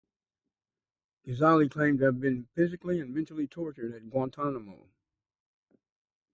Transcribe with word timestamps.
Ghezali 1.27 1.69
claimed 1.69 1.99
to 1.99 2.05
have 2.05 2.19
been 2.19 2.47
"physically 2.55 2.99
and 2.99 3.13
mentally 3.13 3.47
tortured" 3.47 3.93
at 3.93 4.09
Guantanamo. 4.09 4.87